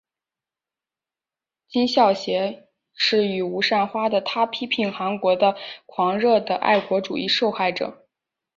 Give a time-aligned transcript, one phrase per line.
[1.67, 2.63] 金完燮
[2.95, 8.07] 是与吴善花的他批评韩国的狂热的爱国主义受害者。